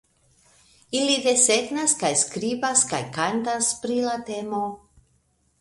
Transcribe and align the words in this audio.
Ili 1.01 1.17
desegnas 1.25 1.93
kaj 2.01 2.11
skribas 2.23 2.83
kaj 2.95 3.05
kantas 3.19 3.71
pri 3.85 4.03
la 4.11 4.19
temo. 4.31 4.65